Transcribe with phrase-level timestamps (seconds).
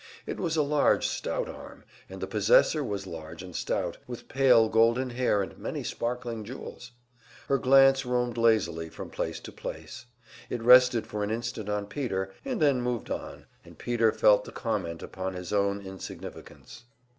[0.25, 4.67] It was a large stout arm, and the possessor was large and stout, with pale
[4.67, 6.89] golden hair and many sparkling jewels.
[7.47, 10.07] Her glance roamed lazily from place to place.
[10.49, 14.51] It rested for an instant on Peter, and then moved on, and Peter felt the
[14.51, 16.85] comment upon his own insignificance.